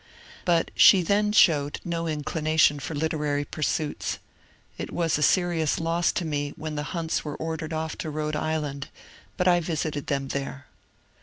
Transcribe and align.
But 0.45 0.71
she 0.73 1.03
then 1.03 1.31
showed 1.31 1.79
no 1.85 2.07
inclination 2.07 2.79
for 2.79 2.95
literary 2.95 3.45
pursuits. 3.45 4.17
It 4.79 4.91
was 4.91 5.15
a 5.15 5.21
serious 5.21 5.79
loss 5.79 6.11
to 6.13 6.25
me 6.25 6.55
when 6.57 6.73
the 6.73 6.81
Hunts 6.97 7.23
were 7.23 7.35
ordered 7.35 7.71
off 7.71 7.95
to 7.99 8.09
Rhode 8.09 8.35
Island, 8.35 8.87
but 9.37 9.47
I 9.47 9.59
visited 9.59 10.07
them 10.07 10.29
there. 10.29 10.65